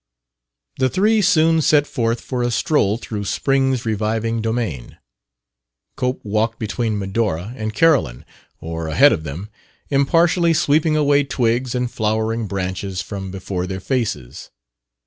The 0.79 0.89
three 0.89 1.21
soon 1.21 1.61
set 1.61 1.85
forth 1.85 2.21
for 2.21 2.41
a 2.41 2.49
stroll 2.49 2.97
through 2.97 3.25
spring's 3.25 3.85
reviving 3.85 4.41
domain. 4.41 4.97
Cope 5.95 6.25
walked 6.25 6.57
between 6.57 6.97
Medora 6.97 7.53
and 7.55 7.71
Carolyn, 7.75 8.25
or 8.59 8.87
ahead 8.87 9.13
of 9.13 9.23
them, 9.25 9.51
impartially 9.91 10.55
sweeping 10.55 10.97
away 10.97 11.23
twigs 11.23 11.75
and 11.75 11.91
flowering 11.91 12.47
branches 12.47 13.03
from 13.03 13.29
before 13.29 13.67
their 13.67 13.79
faces. 13.79 14.49